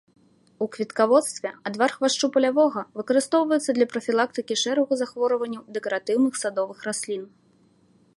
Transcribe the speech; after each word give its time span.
У 0.65 0.67
кветкаводстве 0.75 1.49
адвар 1.69 1.91
хвашчу 1.97 2.29
палявога 2.37 2.81
выкарыстоўваецца 3.01 3.69
для 3.79 3.87
прафілактыкі 3.93 4.57
шэрагу 4.63 4.93
захворванняў 5.03 5.63
дэкаратыўных 5.77 6.33
садовых 6.45 6.79
раслін. 6.91 7.23